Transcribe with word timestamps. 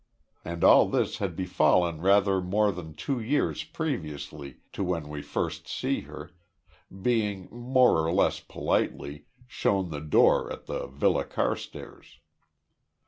And 0.43 0.63
all 0.63 0.87
this 0.89 1.19
had 1.19 1.35
befallen 1.35 2.01
rather 2.01 2.41
more 2.41 2.71
than 2.71 2.95
two 2.95 3.19
years 3.19 3.63
previously 3.63 4.57
to 4.73 4.83
when 4.83 5.07
we 5.09 5.21
first 5.21 5.67
see 5.67 6.01
her, 6.09 6.31
being, 7.03 7.47
more 7.51 8.07
or 8.07 8.11
less 8.11 8.39
politely, 8.39 9.25
shown 9.45 9.91
the 9.91 10.01
door 10.01 10.51
at 10.51 10.65
the 10.65 10.87
Villa 10.87 11.23
Carstairs. 11.23 12.19